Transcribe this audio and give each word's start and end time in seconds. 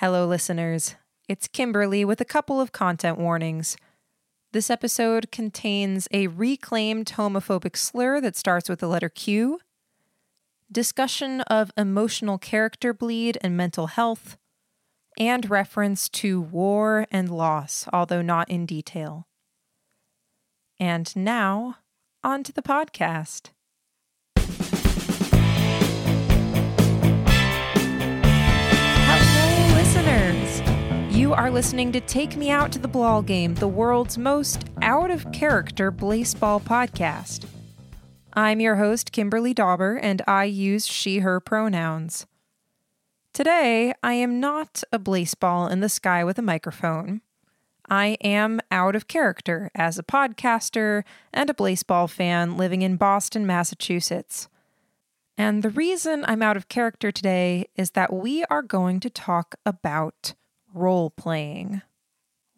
Hello, 0.00 0.26
listeners. 0.26 0.94
It's 1.26 1.48
Kimberly 1.48 2.04
with 2.04 2.20
a 2.20 2.26
couple 2.26 2.60
of 2.60 2.70
content 2.70 3.16
warnings. 3.16 3.78
This 4.52 4.68
episode 4.68 5.32
contains 5.32 6.06
a 6.10 6.26
reclaimed 6.26 7.06
homophobic 7.16 7.78
slur 7.78 8.20
that 8.20 8.36
starts 8.36 8.68
with 8.68 8.80
the 8.80 8.88
letter 8.88 9.08
Q, 9.08 9.58
discussion 10.70 11.40
of 11.40 11.70
emotional 11.78 12.36
character 12.36 12.92
bleed 12.92 13.38
and 13.40 13.56
mental 13.56 13.86
health, 13.86 14.36
and 15.16 15.48
reference 15.48 16.10
to 16.10 16.42
war 16.42 17.06
and 17.10 17.30
loss, 17.30 17.88
although 17.90 18.20
not 18.20 18.50
in 18.50 18.66
detail. 18.66 19.26
And 20.78 21.10
now, 21.16 21.76
on 22.22 22.42
to 22.42 22.52
the 22.52 22.60
podcast. 22.60 23.52
You 31.26 31.34
are 31.34 31.50
listening 31.50 31.90
to 31.90 32.00
Take 32.00 32.36
Me 32.36 32.50
Out 32.50 32.70
to 32.70 32.78
the 32.78 32.86
Ball 32.86 33.20
Game, 33.20 33.56
the 33.56 33.66
world's 33.66 34.16
most 34.16 34.64
out 34.80 35.10
of 35.10 35.32
character 35.32 35.90
Blaseball 35.90 36.62
podcast. 36.62 37.46
I'm 38.34 38.60
your 38.60 38.76
host, 38.76 39.10
Kimberly 39.10 39.52
Dauber, 39.52 39.96
and 39.96 40.22
I 40.28 40.44
use 40.44 40.86
she, 40.86 41.18
her 41.18 41.40
pronouns. 41.40 42.28
Today, 43.32 43.92
I 44.04 44.12
am 44.12 44.38
not 44.38 44.84
a 44.92 45.00
baseball 45.00 45.66
in 45.66 45.80
the 45.80 45.88
sky 45.88 46.22
with 46.22 46.38
a 46.38 46.42
microphone. 46.42 47.22
I 47.90 48.18
am 48.20 48.60
out 48.70 48.94
of 48.94 49.08
character 49.08 49.72
as 49.74 49.98
a 49.98 50.04
podcaster 50.04 51.02
and 51.32 51.50
a 51.50 51.54
Blaseball 51.54 52.08
fan 52.08 52.56
living 52.56 52.82
in 52.82 52.94
Boston, 52.94 53.44
Massachusetts. 53.44 54.48
And 55.36 55.64
the 55.64 55.70
reason 55.70 56.24
I'm 56.28 56.42
out 56.42 56.56
of 56.56 56.68
character 56.68 57.10
today 57.10 57.66
is 57.74 57.90
that 57.90 58.12
we 58.12 58.44
are 58.44 58.62
going 58.62 59.00
to 59.00 59.10
talk 59.10 59.56
about 59.66 60.34
role 60.76 61.10
playing. 61.10 61.82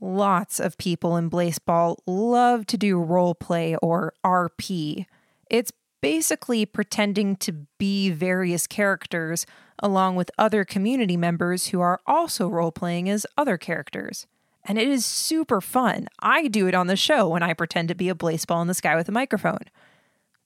Lots 0.00 0.60
of 0.60 0.78
people 0.78 1.16
in 1.16 1.30
Blaseball 1.30 1.98
love 2.06 2.66
to 2.66 2.77
do 2.77 3.00
role 3.00 3.34
play 3.34 3.77
or 3.77 4.12
RP. 4.24 5.06
It's 5.50 5.72
basically 6.00 6.66
pretending 6.66 7.36
to 7.36 7.66
be 7.78 8.11
various 8.11 8.66
characters 8.66 9.46
along 9.80 10.16
with 10.16 10.30
other 10.39 10.64
community 10.64 11.16
members 11.16 11.69
who 11.69 11.80
are 11.80 12.00
also 12.06 12.48
role 12.48 12.72
playing 12.72 13.08
as 13.08 13.27
other 13.36 13.56
characters. 13.56 14.27
And 14.64 14.78
it 14.78 14.89
is 14.89 15.06
super 15.06 15.61
fun. 15.61 16.08
I 16.20 16.48
do 16.48 16.66
it 16.66 16.74
on 16.74 16.89
the 16.89 16.96
show 16.96 17.28
when 17.28 17.42
I 17.42 17.55
pretend 17.55 17.89
to 17.89 17.94
be 17.94 18.08
a 18.08 18.14
baseball 18.14 18.61
in 18.61 18.69
the 18.69 18.74
sky 18.74 18.96
with 18.96 19.08
a 19.08 19.12
microphone. 19.12 19.64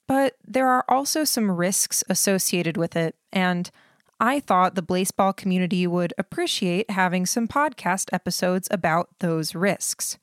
But 0.06 0.36
there 0.46 0.68
are 0.68 0.84
also 0.88 1.24
some 1.24 1.50
risks 1.50 2.04
associated 2.08 2.76
with 2.76 2.96
it, 2.96 3.16
and 3.32 3.70
I 4.22 4.38
thought 4.38 4.76
the 4.76 4.84
Blaseball 4.84 5.36
community 5.36 5.84
would 5.84 6.14
appreciate 6.16 6.88
having 6.92 7.26
some 7.26 7.48
podcast 7.48 8.08
episodes 8.12 8.68
about 8.70 9.08
those 9.18 9.56
risks. 9.56 10.16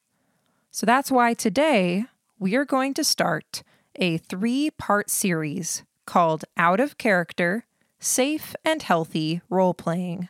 So 0.71 0.85
that's 0.85 1.11
why 1.11 1.33
today 1.33 2.05
we 2.39 2.55
are 2.55 2.63
going 2.63 2.93
to 2.93 3.03
start 3.03 3.61
a 3.97 4.17
three 4.17 4.71
part 4.71 5.09
series 5.09 5.83
called 6.05 6.45
Out 6.55 6.79
of 6.79 6.97
Character 6.97 7.65
Safe 7.99 8.55
and 8.63 8.81
Healthy 8.81 9.41
Role 9.49 9.73
Playing. 9.73 10.29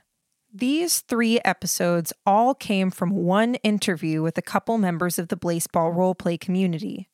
These 0.52 1.02
three 1.02 1.40
episodes 1.46 2.12
all 2.26 2.56
came 2.56 2.90
from 2.90 3.12
one 3.12 3.54
interview 3.56 4.24
with 4.24 4.36
a 4.40 4.42
couple 4.42 4.80
members 4.80 5.20
of 5.20 5.28
the 5.28 5.38
Blaseball 5.38 5.96
roleplay 5.96 6.40
community. 6.40 7.08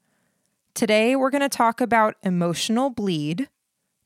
Today, 0.74 1.18
we're 1.18 1.32
going 1.32 1.42
to 1.42 1.50
talk 1.50 1.82
about 1.82 2.16
emotional 2.24 2.90
bleed. 2.90 3.50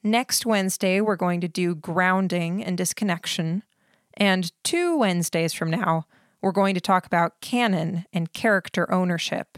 Next 0.03 0.45
Wednesday, 0.45 1.01
we're 1.01 1.15
going 1.15 1.41
to 1.41 1.47
do 1.47 1.75
grounding 1.75 2.63
and 2.63 2.77
disconnection. 2.77 3.63
And 4.13 4.51
two 4.63 4.97
Wednesdays 4.97 5.53
from 5.53 5.69
now, 5.69 6.05
we're 6.41 6.51
going 6.51 6.73
to 6.75 6.81
talk 6.81 7.05
about 7.05 7.41
canon 7.41 8.05
and 8.13 8.31
character 8.31 8.89
ownership. 8.91 9.57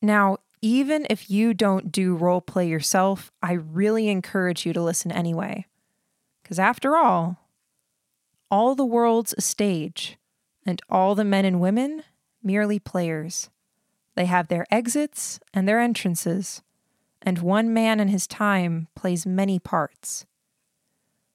Now, 0.00 0.38
even 0.62 1.06
if 1.10 1.30
you 1.30 1.52
don't 1.52 1.90
do 1.90 2.14
role 2.14 2.40
play 2.40 2.68
yourself, 2.68 3.32
I 3.42 3.52
really 3.54 4.08
encourage 4.08 4.64
you 4.64 4.72
to 4.72 4.82
listen 4.82 5.10
anyway. 5.10 5.66
Because 6.42 6.58
after 6.58 6.96
all, 6.96 7.48
all 8.50 8.74
the 8.74 8.84
world's 8.84 9.34
a 9.36 9.40
stage, 9.40 10.16
and 10.66 10.80
all 10.88 11.14
the 11.14 11.24
men 11.24 11.44
and 11.44 11.60
women 11.60 12.02
merely 12.42 12.78
players. 12.78 13.50
They 14.16 14.26
have 14.26 14.48
their 14.48 14.66
exits 14.70 15.40
and 15.54 15.66
their 15.66 15.80
entrances, 15.80 16.62
and 17.22 17.38
one 17.38 17.72
man 17.72 18.00
in 18.00 18.08
his 18.08 18.26
time 18.26 18.88
plays 18.94 19.26
many 19.26 19.58
parts. 19.58 20.26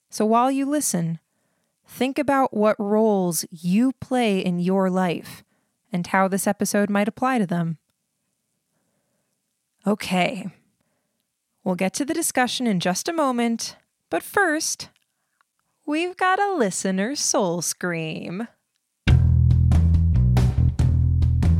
So 0.09 0.25
while 0.25 0.49
you 0.49 0.65
listen, 0.65 1.19
think 1.85 2.17
about 2.17 2.53
what 2.53 2.79
roles 2.79 3.45
you 3.51 3.91
play 3.99 4.39
in 4.39 4.59
your 4.59 4.89
life 4.89 5.43
and 5.91 6.07
how 6.07 6.27
this 6.27 6.47
episode 6.47 6.89
might 6.89 7.07
apply 7.07 7.37
to 7.37 7.45
them. 7.45 7.77
Okay, 9.87 10.47
we'll 11.63 11.75
get 11.75 11.93
to 11.95 12.05
the 12.05 12.13
discussion 12.13 12.65
in 12.65 12.79
just 12.79 13.07
a 13.07 13.13
moment, 13.13 13.75
but 14.09 14.23
first, 14.23 14.89
we've 15.85 16.17
got 16.17 16.39
a 16.39 16.55
listener 16.55 17.15
soul 17.15 17.61
scream. 17.61 18.47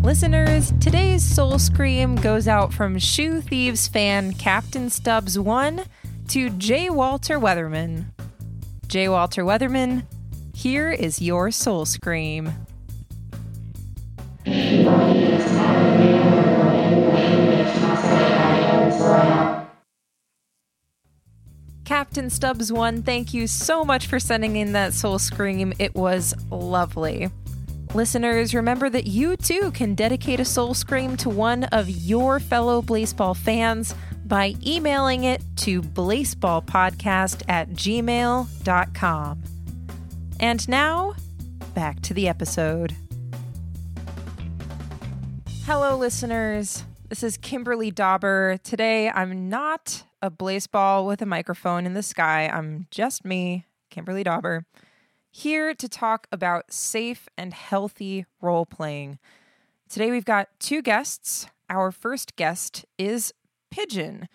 Listeners, 0.06 0.72
today's 0.80 1.24
soul 1.24 1.58
scream 1.58 2.16
goes 2.16 2.48
out 2.48 2.72
from 2.72 3.00
Shoe 3.00 3.42
Thieves 3.42 3.88
fan 3.88 4.34
Captain 4.34 4.92
Stubbs 4.92 5.40
1 5.40 5.82
to 6.28 6.52
J. 6.52 6.92
Walter 6.92 7.40
Weatherman. 7.40 8.06
J. 8.86 9.10
Walter 9.10 9.44
Weatherman, 9.44 10.06
here 10.54 10.92
is 10.92 11.24
your 11.24 11.50
soul 11.50 11.86
scream. 11.86 12.54
Captain 21.84 22.30
Stubbs 22.30 22.72
1, 22.72 23.02
thank 23.02 23.34
you 23.34 23.48
so 23.48 23.84
much 23.84 24.06
for 24.06 24.20
sending 24.20 24.56
in 24.56 24.74
that 24.74 24.94
soul 24.94 25.18
scream. 25.18 25.74
It 25.80 25.96
was 25.96 26.36
lovely. 26.52 27.32
Listeners, 27.96 28.54
remember 28.54 28.90
that 28.90 29.08
you 29.08 29.38
too 29.38 29.72
can 29.72 29.96
dedicate 29.96 30.42
a 30.42 30.46
soul 30.46 30.74
scream 30.74 31.16
to 31.16 31.30
one 31.30 31.64
of 31.64 31.90
your 31.90 32.42
fellow 32.42 32.82
Blaseball 32.82 33.38
fans 33.38 33.96
by 34.26 34.54
emailing 34.66 35.24
it 35.24 35.42
to 35.56 35.82
blaseballpodcast 35.82 37.44
at 37.48 37.70
gmail.com. 37.70 39.44
And 40.42 40.68
now, 40.68 41.16
back 41.74 42.02
to 42.02 42.14
the 42.14 42.28
episode. 42.28 42.94
Hello, 45.64 45.96
listeners. 45.96 46.84
This 47.08 47.24
is 47.24 47.38
Kimberly 47.38 47.92
Dauber. 47.92 48.60
Today, 48.62 49.10
I'm 49.10 49.48
not 49.48 50.04
a 50.22 50.30
baseball 50.30 51.06
with 51.06 51.22
a 51.22 51.26
microphone 51.26 51.86
in 51.86 51.94
the 51.94 52.04
sky. 52.04 52.50
I'm 52.50 52.88
just 52.92 53.24
me, 53.24 53.64
Kimberly 53.90 54.26
Dauber, 54.26 54.66
here 55.36 55.74
to 55.74 55.90
talk 55.90 56.28
about 56.32 56.72
safe 56.72 57.28
and 57.38 57.54
healthy 57.54 58.26
role 58.40 58.66
playing. 58.66 59.20
Today 59.90 60.10
we've 60.10 60.24
got 60.24 60.48
two 60.60 60.82
guests. 60.82 61.48
Our 61.70 61.92
first 61.92 62.38
guest 62.38 62.86
is 62.98 63.34
Pigeon. 63.70 64.30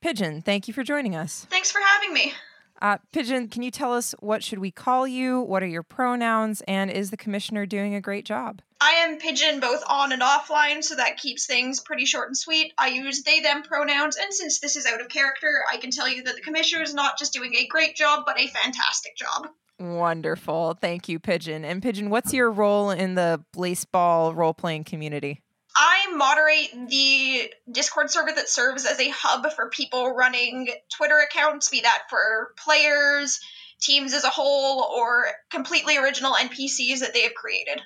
Pigeon, 0.00 0.42
thank 0.42 0.68
you 0.68 0.74
for 0.74 0.84
joining 0.84 1.16
us. 1.16 1.44
Thanks 1.50 1.72
for 1.72 1.80
having 1.84 2.14
me. 2.14 2.32
Uh, 2.80 2.98
Pigeon, 3.10 3.48
can 3.48 3.64
you 3.64 3.72
tell 3.72 3.92
us 3.92 4.14
what 4.20 4.44
should 4.44 4.60
we 4.60 4.70
call 4.70 5.08
you? 5.08 5.40
What 5.40 5.64
are 5.64 5.66
your 5.66 5.82
pronouns? 5.82 6.62
And 6.68 6.88
is 6.88 7.10
the 7.10 7.16
commissioner 7.16 7.66
doing 7.66 7.96
a 7.96 8.00
great 8.00 8.24
job? 8.24 8.62
I 8.80 8.90
am 8.90 9.18
pigeon 9.18 9.58
both 9.58 9.82
on 9.88 10.12
and 10.12 10.22
offline, 10.22 10.84
so 10.84 10.94
that 10.94 11.16
keeps 11.16 11.46
things 11.46 11.80
pretty 11.80 12.04
short 12.04 12.28
and 12.28 12.36
sweet. 12.36 12.72
I 12.78 12.88
use 12.88 13.24
they 13.24 13.40
them 13.40 13.62
pronouns, 13.62 14.16
and 14.16 14.32
since 14.32 14.60
this 14.60 14.76
is 14.76 14.86
out 14.86 15.00
of 15.00 15.08
character, 15.08 15.64
I 15.72 15.78
can 15.78 15.90
tell 15.90 16.08
you 16.08 16.22
that 16.22 16.36
the 16.36 16.42
commissioner 16.42 16.82
is 16.82 16.94
not 16.94 17.18
just 17.18 17.32
doing 17.32 17.54
a 17.56 17.66
great 17.66 17.96
job, 17.96 18.22
but 18.24 18.38
a 18.38 18.46
fantastic 18.46 19.16
job. 19.16 19.48
Wonderful. 19.78 20.78
Thank 20.80 21.08
you, 21.08 21.18
Pigeon. 21.18 21.64
And 21.64 21.82
Pigeon, 21.82 22.10
what's 22.10 22.32
your 22.32 22.50
role 22.50 22.90
in 22.90 23.14
the 23.14 23.44
Blaseball 23.54 24.34
role 24.34 24.54
playing 24.54 24.84
community? 24.84 25.42
I 25.76 26.14
moderate 26.14 26.88
the 26.88 27.50
Discord 27.70 28.10
server 28.10 28.30
that 28.32 28.48
serves 28.48 28.86
as 28.86 29.00
a 29.00 29.08
hub 29.08 29.50
for 29.52 29.68
people 29.70 30.14
running 30.14 30.68
Twitter 30.96 31.18
accounts, 31.18 31.68
be 31.68 31.80
that 31.80 32.02
for 32.08 32.52
players, 32.56 33.40
teams 33.80 34.14
as 34.14 34.22
a 34.22 34.30
whole, 34.30 34.84
or 34.96 35.26
completely 35.50 35.96
original 35.96 36.34
NPCs 36.34 37.00
that 37.00 37.12
they 37.12 37.22
have 37.22 37.34
created. 37.34 37.82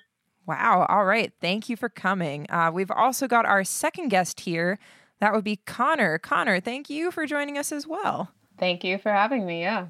Wow. 0.47 0.87
All 0.89 1.05
right. 1.05 1.33
Thank 1.41 1.69
you 1.69 1.77
for 1.77 1.89
coming. 1.89 2.47
Uh, 2.51 2.71
we've 2.73 2.91
also 2.91 3.27
got 3.27 3.47
our 3.47 3.65
second 3.65 4.09
guest 4.09 4.41
here. 4.41 4.79
That 5.21 5.33
would 5.35 5.45
be 5.45 5.57
Connor. 5.57 6.19
Connor, 6.19 6.61
thank 6.61 6.89
you 6.89 7.11
for 7.11 7.27
joining 7.27 7.59
us 7.59 7.73
as 7.73 7.87
well. 7.87 8.31
Thank 8.59 8.85
you 8.85 8.99
for 8.99 9.11
having 9.11 9.47
me. 9.47 9.63
Yeah. 9.63 9.89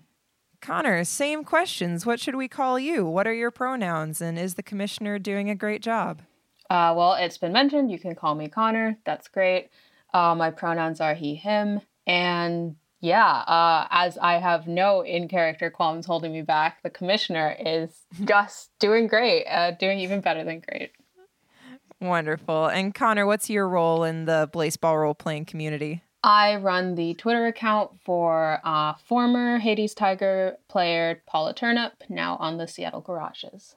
Connor, 0.61 1.05
same 1.05 1.45
questions. 1.45 2.05
What 2.05 2.21
should 2.21 2.35
we 2.35 2.49
call 2.49 2.79
you? 2.79 3.07
What 3.07 3.27
are 3.27 3.35
your 3.35 3.51
pronouns? 3.51 4.21
And 4.21 4.39
is 4.39 4.55
the 4.55 4.63
commissioner 4.63 5.19
doing 5.19 5.49
a 5.49 5.55
great 5.55 5.83
job? 5.83 6.23
Uh, 6.69 6.93
well, 6.97 7.15
it's 7.15 7.39
been 7.39 7.53
mentioned. 7.53 7.91
You 7.91 7.99
can 7.99 8.15
call 8.15 8.35
me 8.35 8.49
Connor. 8.49 8.99
That's 9.05 9.29
great. 9.29 9.71
Uh, 10.13 10.35
my 10.35 10.51
pronouns 10.51 11.01
are 11.01 11.15
he, 11.15 11.35
him. 11.35 11.81
And 12.07 12.77
Yeah, 13.01 13.25
uh, 13.27 13.87
as 13.91 14.19
I 14.19 14.35
have 14.41 14.67
no 14.67 15.03
in 15.03 15.29
character 15.29 15.71
qualms 15.71 16.07
holding 16.07 16.33
me 16.33 16.43
back, 16.43 16.83
the 16.83 16.91
commissioner 16.91 17.57
is 17.59 18.07
just 18.25 18.71
doing 18.81 19.07
great, 19.07 19.47
uh, 19.47 19.71
doing 19.73 20.01
even 20.01 20.21
better 20.21 20.43
than 20.45 20.61
great. 20.61 20.91
Wonderful. 22.01 22.67
And 22.67 22.95
Connor, 22.95 23.27
what's 23.27 23.49
your 23.51 23.69
role 23.69 24.05
in 24.05 24.25
the 24.25 24.49
Blaseball 24.53 25.01
role 25.01 25.15
playing 25.15 25.47
community? 25.47 26.03
I 26.23 26.57
run 26.57 26.97
the 26.97 27.15
Twitter 27.15 27.47
account 27.47 27.93
for 28.05 28.61
uh, 28.65 28.95
former 28.95 29.59
Hades 29.59 29.95
Tiger 29.95 30.57
player 30.69 31.23
Paula 31.27 31.55
Turnip, 31.55 32.05
now 32.09 32.37
on 32.41 32.59
the 32.59 32.67
Seattle 32.67 33.01
Garages. 33.01 33.77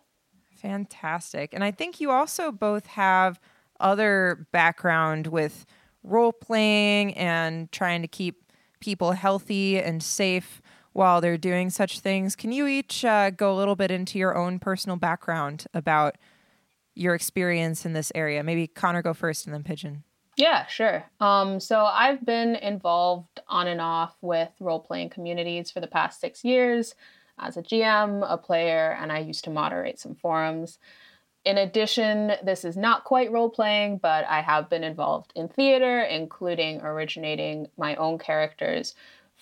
Fantastic. 0.56 1.54
And 1.54 1.64
I 1.64 1.72
think 1.72 2.00
you 2.00 2.12
also 2.12 2.52
both 2.52 2.88
have 2.88 3.40
other 3.80 4.48
background 4.52 5.28
with 5.28 5.66
role 6.04 6.32
playing 6.32 7.14
and 7.16 7.72
trying 7.72 8.02
to 8.02 8.08
keep 8.08 8.52
people 8.80 9.12
healthy 9.12 9.80
and 9.80 10.02
safe 10.02 10.62
while 10.94 11.22
they're 11.22 11.38
doing 11.38 11.70
such 11.70 12.00
things. 12.00 12.36
Can 12.36 12.52
you 12.52 12.68
each 12.68 13.06
uh, 13.06 13.30
go 13.30 13.54
a 13.54 13.56
little 13.56 13.76
bit 13.76 13.92
into 13.92 14.20
your 14.20 14.36
own 14.36 14.60
personal 14.60 14.98
background 14.98 15.66
about 15.74 16.18
your 16.96 17.16
experience 17.16 17.86
in 17.86 17.94
this 17.94 18.12
area? 18.14 18.44
Maybe 18.44 18.68
Connor 18.68 19.02
go 19.02 19.14
first 19.14 19.46
and 19.46 19.54
then 19.54 19.64
Pigeon. 19.64 20.04
Yeah, 20.38 20.66
sure. 20.68 21.06
Um, 21.20 21.60
so 21.60 21.84
I've 21.86 22.26
been 22.26 22.56
involved 22.56 23.42
on 23.48 23.68
and 23.68 23.82
off 23.82 24.16
with 24.22 24.50
role 24.60 24.80
playing 24.80 25.10
communities 25.10 25.72
for 25.72 25.82
the 25.82 25.88
past 25.88 26.20
six 26.20 26.44
years 26.44 26.96
as 27.38 27.58
a 27.58 27.62
GM, 27.62 28.26
a 28.28 28.38
player, 28.38 28.98
and 29.00 29.12
I 29.12 29.20
used 29.20 29.44
to 29.46 29.50
moderate 29.50 30.00
some 30.00 30.16
forums. 30.16 30.80
In 31.44 31.58
addition, 31.58 32.34
this 32.44 32.64
is 32.64 32.78
not 32.78 33.04
quite 33.04 33.32
role 33.32 33.50
playing, 33.50 33.98
but 33.98 34.26
I 34.26 34.42
have 34.42 34.70
been 34.70 34.84
involved 34.84 35.34
in 35.36 35.48
theater, 35.50 36.02
including 36.02 36.82
originating 36.82 37.68
my 37.78 37.96
own 37.96 38.20
characters. 38.20 38.96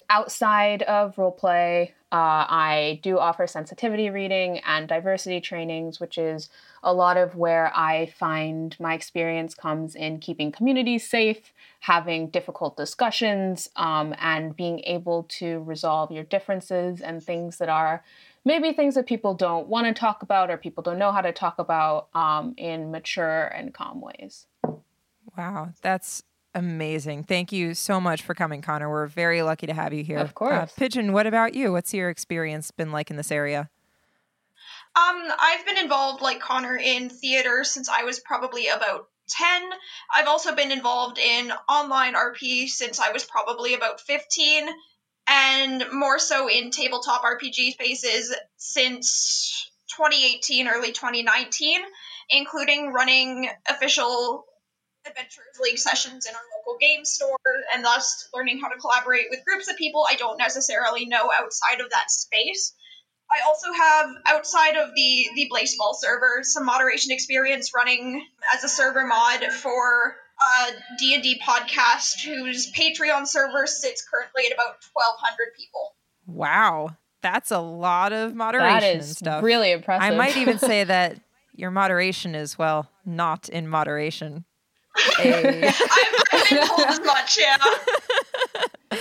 Outside 0.09 0.81
of 0.83 1.17
role 1.17 1.31
play, 1.31 1.93
uh, 2.11 2.45
I 2.49 2.99
do 3.03 3.19
offer 3.19 3.45
sensitivity 3.45 4.09
reading 4.09 4.59
and 4.59 4.87
diversity 4.87 5.39
trainings, 5.39 5.99
which 5.99 6.17
is 6.17 6.49
a 6.81 6.93
lot 6.93 7.17
of 7.17 7.35
where 7.35 7.71
I 7.75 8.07
find 8.07 8.75
my 8.79 8.95
experience 8.95 9.53
comes 9.53 9.93
in 9.93 10.19
keeping 10.19 10.51
communities 10.51 11.07
safe, 11.07 11.53
having 11.81 12.29
difficult 12.29 12.77
discussions, 12.77 13.69
um, 13.75 14.15
and 14.19 14.55
being 14.55 14.79
able 14.85 15.23
to 15.23 15.59
resolve 15.63 16.11
your 16.11 16.23
differences 16.23 17.01
and 17.01 17.21
things 17.21 17.57
that 17.57 17.69
are 17.69 18.03
maybe 18.43 18.73
things 18.73 18.95
that 18.95 19.05
people 19.05 19.35
don't 19.35 19.67
want 19.67 19.85
to 19.85 19.93
talk 19.93 20.23
about 20.23 20.49
or 20.49 20.57
people 20.57 20.81
don't 20.81 20.97
know 20.97 21.11
how 21.11 21.21
to 21.21 21.31
talk 21.31 21.59
about 21.59 22.07
um, 22.15 22.55
in 22.57 22.89
mature 22.89 23.45
and 23.47 23.73
calm 23.73 24.01
ways. 24.01 24.47
Wow, 25.37 25.73
that's 25.81 26.23
amazing. 26.59 27.23
Thank 27.23 27.51
you 27.51 27.73
so 27.73 27.99
much 27.99 28.21
for 28.21 28.33
coming, 28.33 28.61
Connor. 28.61 28.89
We're 28.89 29.07
very 29.07 29.41
lucky 29.41 29.67
to 29.67 29.73
have 29.73 29.93
you 29.93 30.03
here. 30.03 30.19
Of 30.19 30.35
course. 30.35 30.53
Uh, 30.53 30.67
Pigeon, 30.77 31.13
what 31.13 31.25
about 31.25 31.53
you? 31.53 31.71
What's 31.71 31.93
your 31.93 32.09
experience 32.09 32.69
been 32.71 32.91
like 32.91 33.09
in 33.09 33.17
this 33.17 33.31
area? 33.31 33.69
Um, 34.95 35.31
I've 35.39 35.65
been 35.65 35.77
involved, 35.77 36.21
like 36.21 36.39
Connor, 36.39 36.75
in 36.75 37.09
theater 37.09 37.63
since 37.63 37.89
I 37.89 38.03
was 38.03 38.19
probably 38.19 38.67
about 38.67 39.07
10. 39.29 39.69
I've 40.15 40.27
also 40.27 40.55
been 40.55 40.71
involved 40.71 41.17
in 41.17 41.51
online 41.69 42.15
RP 42.15 42.67
since 42.67 42.99
I 42.99 43.11
was 43.11 43.23
probably 43.23 43.73
about 43.75 44.01
15 44.01 44.67
and 45.27 45.85
more 45.93 46.17
so 46.17 46.49
in 46.49 46.71
tabletop 46.71 47.23
RPG 47.23 47.73
spaces 47.73 48.35
since 48.57 49.69
2018, 49.95 50.67
early 50.67 50.91
2019, 50.91 51.81
including 52.31 52.91
running 52.91 53.49
official 53.69 54.45
Adventurers 55.09 55.59
League 55.61 55.77
sessions 55.77 56.25
in 56.25 56.35
our 56.35 56.41
local 56.57 56.77
game 56.79 57.05
store, 57.05 57.37
and 57.73 57.83
thus 57.83 58.29
learning 58.33 58.59
how 58.59 58.69
to 58.69 58.77
collaborate 58.77 59.25
with 59.29 59.45
groups 59.45 59.69
of 59.69 59.77
people 59.77 60.05
I 60.09 60.15
don't 60.15 60.37
necessarily 60.37 61.05
know 61.05 61.29
outside 61.37 61.81
of 61.81 61.89
that 61.91 62.11
space. 62.11 62.73
I 63.31 63.45
also 63.47 63.71
have 63.71 64.09
outside 64.27 64.75
of 64.75 64.89
the 64.95 65.29
the 65.35 65.51
Blaseball 65.53 65.95
server 65.95 66.39
some 66.43 66.65
moderation 66.65 67.11
experience 67.11 67.71
running 67.75 68.25
as 68.55 68.63
a 68.63 68.69
server 68.69 69.05
mod 69.05 69.43
for 69.51 70.15
a 70.39 70.71
D&D 70.97 71.41
podcast 71.45 72.21
whose 72.23 72.71
Patreon 72.71 73.27
server 73.27 73.67
sits 73.67 74.07
currently 74.09 74.45
at 74.45 74.53
about 74.53 74.77
1200 74.93 75.53
people. 75.55 75.95
Wow. 76.25 76.95
That's 77.21 77.51
a 77.51 77.59
lot 77.59 78.13
of 78.13 78.33
moderation 78.33 78.79
that 78.79 78.83
is 78.83 79.17
stuff. 79.17 79.43
Really 79.43 79.71
impressive. 79.71 80.13
I 80.13 80.15
might 80.15 80.37
even 80.37 80.57
say 80.57 80.83
that 80.85 81.19
your 81.53 81.71
moderation 81.71 82.35
is 82.35 82.57
well 82.57 82.89
not 83.05 83.49
in 83.49 83.67
moderation. 83.67 84.45
Hey. 85.17 85.71
I've 86.31 86.49
been 86.49 86.67
told 86.67 86.87
as 86.87 86.99
much, 87.01 87.39
yeah. 87.39 87.57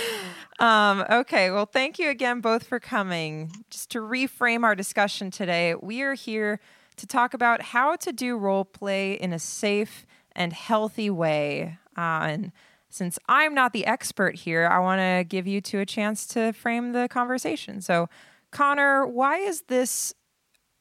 Um, 0.59 1.05
okay, 1.09 1.51
well, 1.51 1.65
thank 1.65 1.99
you 1.99 2.09
again 2.09 2.41
both 2.41 2.65
for 2.67 2.81
coming. 2.81 3.49
Just 3.69 3.91
to 3.91 3.99
reframe 3.99 4.63
our 4.63 4.75
discussion 4.75 5.31
today, 5.31 5.73
we 5.75 6.01
are 6.01 6.15
here 6.15 6.59
to 6.97 7.07
talk 7.07 7.33
about 7.33 7.61
how 7.61 7.95
to 7.95 8.11
do 8.11 8.37
role 8.37 8.65
play 8.65 9.13
in 9.13 9.31
a 9.31 9.39
safe 9.39 10.05
and 10.33 10.51
healthy 10.51 11.09
way. 11.09 11.77
Uh, 11.97 12.23
and 12.23 12.51
since 12.89 13.17
I'm 13.29 13.53
not 13.53 13.71
the 13.71 13.85
expert 13.85 14.35
here, 14.35 14.67
I 14.67 14.79
want 14.79 14.99
to 14.99 15.23
give 15.23 15.47
you 15.47 15.61
two 15.61 15.79
a 15.79 15.85
chance 15.85 16.27
to 16.27 16.51
frame 16.51 16.91
the 16.91 17.07
conversation. 17.07 17.81
So, 17.81 18.09
Connor, 18.51 19.07
why 19.07 19.37
is 19.37 19.61
this 19.69 20.13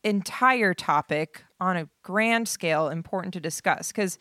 entire 0.02 0.74
topic 0.74 1.44
on 1.60 1.76
a 1.76 1.88
grand 2.02 2.48
scale 2.48 2.88
important 2.88 3.34
to 3.34 3.40
discuss? 3.40 3.88
Because, 3.88 4.18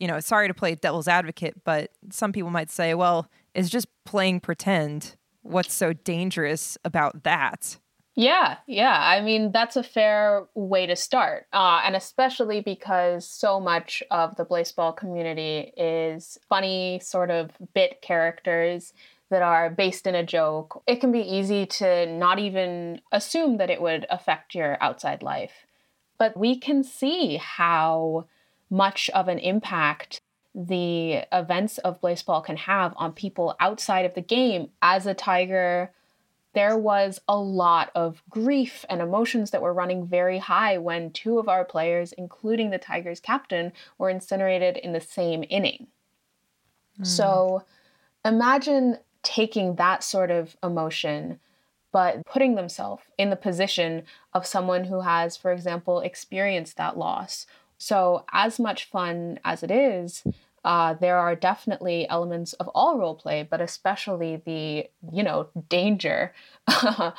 you 0.00 0.08
know, 0.08 0.18
sorry 0.18 0.48
to 0.48 0.54
play 0.54 0.74
devil's 0.74 1.06
advocate, 1.06 1.62
but 1.62 1.92
some 2.10 2.32
people 2.32 2.50
might 2.50 2.70
say, 2.70 2.94
well, 2.94 3.28
it's 3.54 3.68
just 3.68 3.86
playing 4.04 4.40
pretend. 4.40 5.14
What's 5.42 5.74
so 5.74 5.92
dangerous 5.92 6.76
about 6.84 7.22
that? 7.24 7.78
Yeah, 8.16 8.56
yeah. 8.66 8.98
I 9.00 9.20
mean, 9.20 9.52
that's 9.52 9.76
a 9.76 9.82
fair 9.82 10.46
way 10.54 10.86
to 10.86 10.96
start. 10.96 11.46
Uh, 11.52 11.80
and 11.84 11.94
especially 11.94 12.60
because 12.60 13.26
so 13.26 13.60
much 13.60 14.02
of 14.10 14.36
the 14.36 14.44
Blaseball 14.44 14.96
community 14.96 15.72
is 15.76 16.38
funny, 16.48 17.00
sort 17.02 17.30
of 17.30 17.50
bit 17.72 18.02
characters 18.02 18.92
that 19.30 19.42
are 19.42 19.70
based 19.70 20.06
in 20.06 20.14
a 20.14 20.26
joke. 20.26 20.82
It 20.86 21.00
can 21.00 21.12
be 21.12 21.20
easy 21.20 21.64
to 21.66 22.06
not 22.06 22.38
even 22.38 23.00
assume 23.12 23.58
that 23.58 23.70
it 23.70 23.80
would 23.80 24.06
affect 24.10 24.54
your 24.54 24.76
outside 24.82 25.22
life. 25.22 25.66
But 26.18 26.36
we 26.36 26.58
can 26.58 26.82
see 26.82 27.36
how 27.36 28.26
much 28.70 29.10
of 29.10 29.28
an 29.28 29.38
impact 29.38 30.20
the 30.54 31.24
events 31.32 31.78
of 31.78 32.00
Blaseball 32.00 32.44
can 32.44 32.56
have 32.56 32.92
on 32.96 33.12
people 33.12 33.54
outside 33.60 34.04
of 34.04 34.14
the 34.14 34.20
game. 34.20 34.70
As 34.82 35.06
a 35.06 35.14
Tiger, 35.14 35.92
there 36.54 36.76
was 36.76 37.20
a 37.28 37.36
lot 37.36 37.90
of 37.94 38.22
grief 38.28 38.84
and 38.88 39.00
emotions 39.00 39.52
that 39.52 39.62
were 39.62 39.72
running 39.72 40.06
very 40.06 40.38
high 40.38 40.78
when 40.78 41.12
two 41.12 41.38
of 41.38 41.48
our 41.48 41.64
players, 41.64 42.12
including 42.12 42.70
the 42.70 42.78
Tigers 42.78 43.20
captain, 43.20 43.72
were 43.98 44.10
incinerated 44.10 44.76
in 44.76 44.92
the 44.92 45.00
same 45.00 45.44
inning. 45.48 45.86
Mm. 47.00 47.06
So 47.06 47.62
imagine 48.24 48.98
taking 49.22 49.76
that 49.76 50.02
sort 50.02 50.32
of 50.32 50.56
emotion, 50.62 51.38
but 51.92 52.26
putting 52.26 52.56
themselves 52.56 53.04
in 53.18 53.30
the 53.30 53.36
position 53.36 54.02
of 54.34 54.46
someone 54.46 54.84
who 54.84 55.02
has, 55.02 55.36
for 55.36 55.52
example, 55.52 56.00
experienced 56.00 56.76
that 56.76 56.98
loss 56.98 57.46
so, 57.80 58.26
as 58.30 58.60
much 58.60 58.84
fun 58.84 59.40
as 59.42 59.62
it 59.62 59.70
is, 59.70 60.22
uh, 60.66 60.92
there 60.92 61.16
are 61.16 61.34
definitely 61.34 62.06
elements 62.10 62.52
of 62.52 62.68
all 62.68 62.98
role 62.98 63.14
play, 63.14 63.42
but 63.42 63.62
especially 63.62 64.36
the 64.36 64.86
you 65.10 65.22
know 65.22 65.48
danger 65.70 66.34
um, 66.82 67.12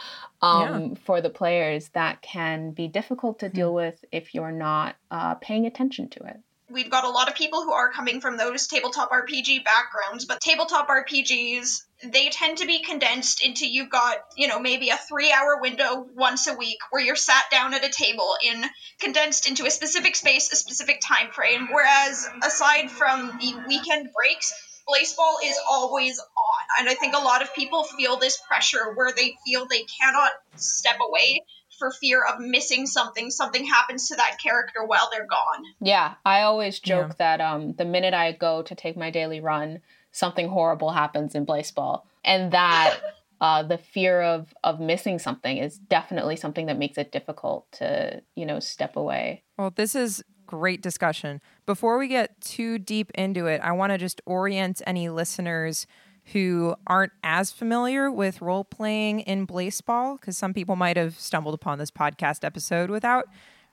yeah. 0.44 0.88
for 1.04 1.20
the 1.20 1.32
players 1.32 1.90
that 1.90 2.22
can 2.22 2.72
be 2.72 2.88
difficult 2.88 3.40
to 3.40 3.50
deal 3.50 3.70
hmm. 3.70 3.78
with 3.78 4.06
if 4.12 4.36
you're 4.36 4.52
not 4.52 4.96
uh, 5.10 5.34
paying 5.36 5.66
attention 5.66 6.08
to 6.10 6.24
it 6.26 6.40
we've 6.72 6.90
got 6.90 7.04
a 7.04 7.10
lot 7.10 7.28
of 7.28 7.36
people 7.36 7.64
who 7.64 7.72
are 7.72 7.92
coming 7.92 8.22
from 8.22 8.38
those 8.38 8.68
tabletop 8.68 9.12
RPG 9.12 9.64
backgrounds, 9.64 10.26
but 10.26 10.40
tabletop 10.40 10.88
RPGs, 10.88 11.84
they 12.04 12.30
tend 12.30 12.58
to 12.58 12.66
be 12.66 12.84
condensed 12.84 13.46
into 13.46 13.68
you've 13.68 13.90
got, 13.90 14.18
you 14.36 14.48
know, 14.48 14.60
maybe 14.60 14.90
a 14.90 14.98
three 14.98 15.32
hour 15.32 15.60
window 15.62 16.08
once 16.16 16.48
a 16.48 16.54
week 16.54 16.80
where 16.90 17.02
you're 17.02 17.16
sat 17.16 17.44
down 17.52 17.74
at 17.74 17.84
a 17.84 17.90
table 17.90 18.36
in 18.44 18.64
condensed 19.00 19.48
into 19.48 19.66
a 19.66 19.72
specific 19.72 20.16
space, 20.16 20.52
a 20.52 20.56
specific 20.56 21.02
time 21.02 21.32
frame. 21.32 21.68
Whereas 21.72 22.28
aside 22.44 22.90
from 22.90 23.38
the 23.40 23.56
weekend 23.68 24.10
breaks, 24.16 24.54
Blaseball 24.88 25.36
is 25.46 25.58
always 25.70 26.20
on. 26.20 26.80
And 26.80 26.90
I 26.90 26.96
think 26.96 27.16
a 27.16 27.20
lot 27.20 27.42
of 27.42 27.54
people 27.54 27.84
feel 27.84 28.18
this 28.18 28.42
pressure 28.48 28.94
where 28.96 29.12
they 29.16 29.36
feel 29.46 29.68
they 29.68 29.84
cannot 29.84 30.32
step 30.56 30.98
away 31.08 31.44
for 31.78 31.92
fear 31.92 32.24
of 32.24 32.40
missing 32.40 32.86
something. 32.86 33.32
Something 33.32 33.66
happens 33.66 34.10
to 34.10 34.16
that 34.16 34.38
character 34.42 34.84
while 34.86 35.10
they're 35.12 35.28
gone. 35.28 35.64
Yeah, 35.80 36.16
I 36.26 36.42
always 36.42 36.80
joke 36.80 37.10
yeah. 37.10 37.38
that 37.38 37.42
um, 37.42 37.74
the 37.74 37.86
minute 37.86 38.14
I 38.14 38.32
go 38.34 38.64
to 38.64 38.76
take 38.76 38.98
my 38.98 39.12
daily 39.12 39.40
run, 39.40 39.82
something 40.12 40.50
horrible 40.50 40.92
happens 40.92 41.36
in 41.36 41.46
Blaseball, 41.46 42.04
and 42.24 42.52
that 42.52 42.98
uh, 43.42 43.64
the 43.64 43.78
fear 43.78 44.22
of 44.22 44.54
of 44.64 44.80
missing 44.80 45.20
something 45.20 45.58
is 45.58 45.78
definitely 45.78 46.36
something 46.36 46.68
that 46.68 46.78
makes 46.78 46.98
it 46.98 47.12
difficult 47.12 47.72
to 47.74 48.22
you 48.36 48.46
know 48.46 48.60
step 48.60 48.96
away. 48.96 49.44
Well, 49.58 49.72
this 49.76 49.96
is 49.96 50.24
great 50.46 50.82
discussion. 50.82 51.42
Before 51.66 51.98
we 51.98 52.08
get 52.08 52.40
too 52.42 52.78
deep 52.78 53.12
into 53.16 53.46
it, 53.46 53.62
I 53.62 53.72
want 53.72 53.92
to 53.94 53.98
just 53.98 54.22
orient 54.26 54.82
any 54.86 55.10
listeners 55.10 55.88
who 56.34 56.76
aren't 56.86 57.14
as 57.24 57.52
familiar 57.52 58.12
with 58.12 58.42
role 58.42 58.64
playing 58.64 59.22
in 59.22 59.48
Blaseball, 59.48 60.20
because 60.20 60.38
some 60.38 60.54
people 60.54 60.76
might 60.76 60.98
have 60.98 61.20
stumbled 61.20 61.56
upon 61.56 61.80
this 61.80 61.90
podcast 61.90 62.44
episode 62.44 62.90
without 62.90 63.26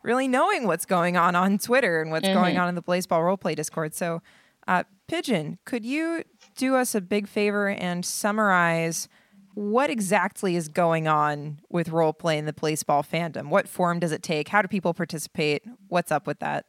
really 0.02 0.28
knowing 0.28 0.66
what's 0.66 0.87
going 0.87 1.16
on 1.16 1.35
on 1.35 1.59
Twitter 1.59 2.00
and 2.00 2.11
what's 2.11 2.26
mm-hmm. 2.26 2.38
going 2.38 2.59
on 2.59 2.68
in 2.68 2.75
the 2.75 2.83
Blaseball 2.83 3.21
roleplay 3.21 3.54
Discord. 3.54 3.95
So, 3.95 4.23
uh, 4.69 4.85
Pigeon, 5.09 5.59
could 5.65 5.85
you 5.85 6.23
do 6.57 6.77
us 6.77 6.95
a 6.95 7.01
big 7.01 7.27
favor 7.27 7.69
and 7.69 8.05
summarize 8.05 9.09
what 9.55 9.91
exactly 9.91 10.55
is 10.55 10.69
going 10.69 11.09
on 11.09 11.59
with 11.71 11.89
roleplay 11.89 12.37
in 12.37 12.45
the 12.45 12.53
Blaseball 12.53 13.05
fandom? 13.05 13.49
What 13.49 13.67
form 13.67 13.99
does 13.99 14.13
it 14.13 14.23
take? 14.23 14.49
How 14.49 14.63
do 14.63 14.69
people 14.69 14.95
participate? 14.95 15.63
What's 15.89 16.13
up 16.13 16.27
with 16.27 16.41
that? 16.41 16.67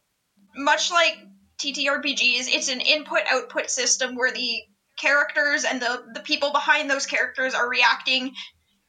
Much 0.55 0.89
like 0.89 1.17
TTRPGs, 1.59 2.47
it's 2.47 2.69
an 2.69 2.79
input 2.79 3.19
output 3.29 3.69
system 3.69 4.15
where 4.15 4.31
the 4.31 4.61
characters 4.97 5.65
and 5.65 5.81
the, 5.81 6.03
the 6.13 6.21
people 6.21 6.51
behind 6.51 6.89
those 6.89 7.05
characters 7.05 7.53
are 7.53 7.69
reacting 7.69 8.33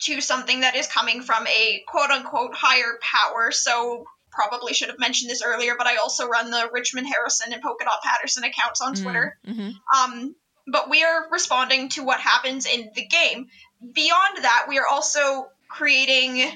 to 0.03 0.21
something 0.21 0.61
that 0.61 0.77
is 0.77 0.87
coming 0.87 1.23
from 1.23 1.47
a 1.49 1.83
quote 1.89 2.11
unquote 2.11 2.55
higher 2.55 2.99
power. 3.03 3.51
So 3.51 4.05
probably 4.41 4.73
should 4.73 4.89
have 4.89 4.99
mentioned 4.99 5.31
this 5.31 5.43
earlier, 5.43 5.75
but 5.77 5.87
I 5.87 5.97
also 5.97 6.27
run 6.27 6.51
the 6.51 6.71
Richmond 6.73 7.07
Harrison 7.07 7.53
and 7.53 7.63
Polka 7.63 7.85
Dot 7.85 8.01
Patterson 8.03 8.45
accounts 8.45 8.81
on 8.81 8.95
mm, 8.95 9.03
Twitter. 9.03 9.39
Mm-hmm. 9.47 9.71
Um, 9.99 10.35
but 10.67 10.89
we 10.89 11.03
are 11.03 11.29
responding 11.31 11.91
to 11.91 12.05
what 12.05 12.21
happens 12.21 12.67
in 12.67 12.91
the 12.95 13.05
game. 13.07 13.49
Beyond 13.95 14.45
that, 14.45 14.67
we 14.69 14.79
are 14.79 14.87
also 14.87 15.49
creating 15.69 16.51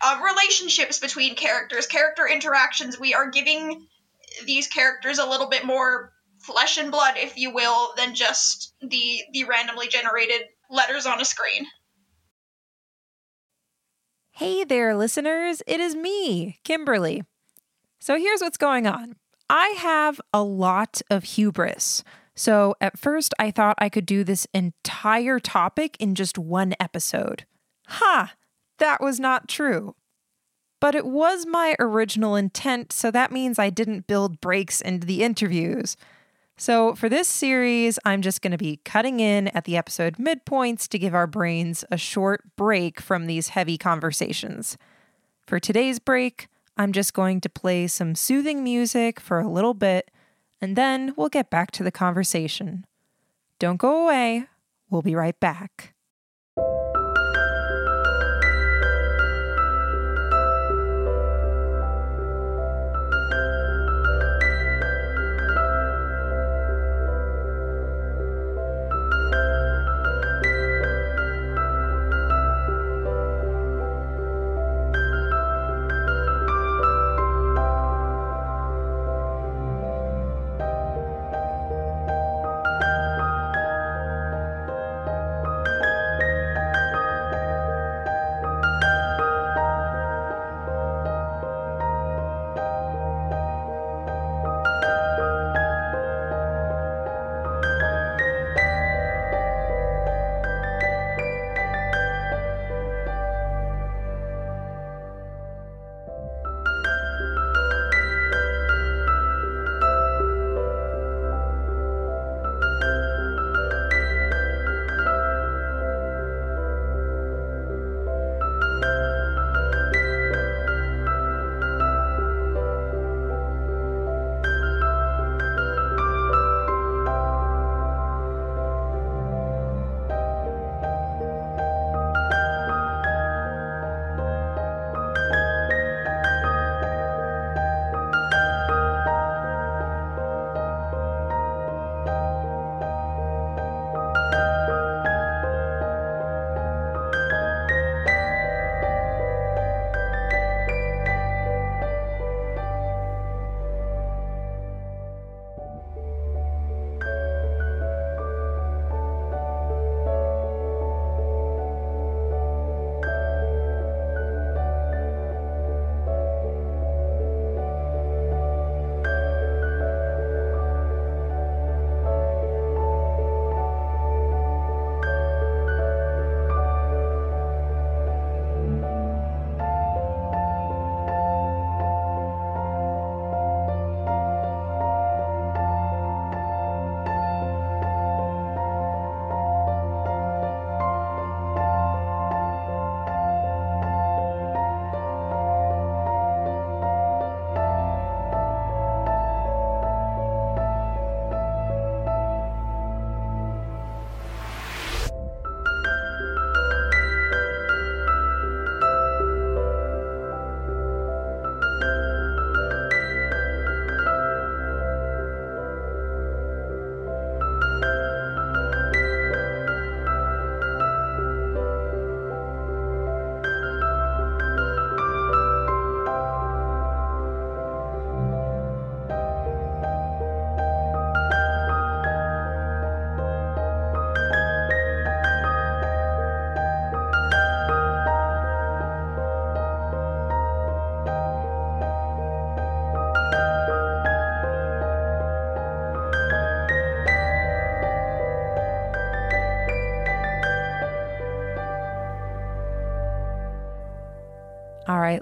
uh, 0.00 0.20
relationships 0.24 0.98
between 0.98 1.34
characters, 1.34 1.86
character 1.86 2.28
interactions. 2.28 2.98
We 2.98 3.14
are 3.14 3.30
giving 3.30 3.86
these 4.44 4.68
characters 4.68 5.18
a 5.18 5.26
little 5.26 5.48
bit 5.48 5.64
more 5.64 6.12
flesh 6.40 6.78
and 6.78 6.92
blood, 6.92 7.14
if 7.16 7.36
you 7.36 7.52
will, 7.52 7.92
than 7.96 8.14
just 8.14 8.74
the 8.82 9.20
the 9.32 9.44
randomly 9.44 9.88
generated 9.88 10.42
letters 10.70 11.06
on 11.06 11.20
a 11.20 11.24
screen. 11.24 11.66
Hey 14.38 14.64
there, 14.64 14.94
listeners. 14.94 15.62
It 15.66 15.80
is 15.80 15.96
me, 15.96 16.58
Kimberly. 16.62 17.22
So 17.98 18.18
here's 18.18 18.42
what's 18.42 18.58
going 18.58 18.86
on 18.86 19.16
I 19.48 19.68
have 19.78 20.20
a 20.30 20.42
lot 20.42 21.00
of 21.08 21.24
hubris. 21.24 22.04
So 22.34 22.74
at 22.78 22.98
first, 22.98 23.32
I 23.38 23.50
thought 23.50 23.78
I 23.78 23.88
could 23.88 24.04
do 24.04 24.24
this 24.24 24.46
entire 24.52 25.40
topic 25.40 25.96
in 25.98 26.14
just 26.14 26.36
one 26.36 26.74
episode. 26.78 27.46
Ha! 27.86 28.34
That 28.78 29.00
was 29.00 29.18
not 29.18 29.48
true. 29.48 29.94
But 30.82 30.94
it 30.94 31.06
was 31.06 31.46
my 31.46 31.74
original 31.78 32.36
intent, 32.36 32.92
so 32.92 33.10
that 33.10 33.32
means 33.32 33.58
I 33.58 33.70
didn't 33.70 34.06
build 34.06 34.42
breaks 34.42 34.82
into 34.82 35.06
the 35.06 35.22
interviews. 35.22 35.96
So, 36.58 36.94
for 36.94 37.10
this 37.10 37.28
series, 37.28 37.98
I'm 38.06 38.22
just 38.22 38.40
going 38.40 38.52
to 38.52 38.56
be 38.56 38.80
cutting 38.82 39.20
in 39.20 39.48
at 39.48 39.64
the 39.64 39.76
episode 39.76 40.16
midpoints 40.16 40.88
to 40.88 40.98
give 40.98 41.14
our 41.14 41.26
brains 41.26 41.84
a 41.90 41.98
short 41.98 42.56
break 42.56 42.98
from 42.98 43.26
these 43.26 43.50
heavy 43.50 43.76
conversations. 43.76 44.78
For 45.46 45.60
today's 45.60 45.98
break, 45.98 46.48
I'm 46.78 46.92
just 46.92 47.12
going 47.12 47.42
to 47.42 47.50
play 47.50 47.86
some 47.88 48.14
soothing 48.14 48.64
music 48.64 49.20
for 49.20 49.38
a 49.38 49.50
little 49.50 49.74
bit, 49.74 50.10
and 50.58 50.76
then 50.76 51.12
we'll 51.14 51.28
get 51.28 51.50
back 51.50 51.72
to 51.72 51.82
the 51.82 51.92
conversation. 51.92 52.86
Don't 53.58 53.76
go 53.76 54.04
away, 54.04 54.46
we'll 54.88 55.02
be 55.02 55.14
right 55.14 55.38
back. 55.38 55.92